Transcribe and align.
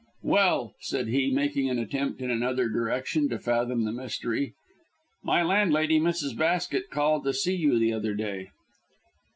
"Well!" 0.23 0.73
said 0.79 1.09
he, 1.09 1.29
making 1.29 1.69
an 1.69 1.77
attempt 1.77 2.23
in 2.23 2.31
another 2.31 2.67
direction 2.67 3.29
to 3.29 3.37
fathom 3.37 3.85
the 3.85 3.91
mystery. 3.91 4.55
"My 5.23 5.43
landlady, 5.43 5.99
Mrs. 5.99 6.35
Basket, 6.35 6.89
called 6.89 7.23
to 7.25 7.33
see 7.33 7.55
you 7.55 7.77
the 7.77 7.93
other 7.93 8.15
day." 8.15 8.49